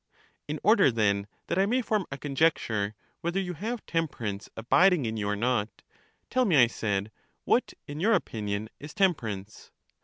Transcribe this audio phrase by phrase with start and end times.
[0.47, 5.15] In order, then, that I may form a conjecture whether you have temperance abiding in
[5.15, 5.83] you or not,
[6.31, 7.11] tell me, I said,
[7.45, 9.69] what, in your opinion, is Temperance?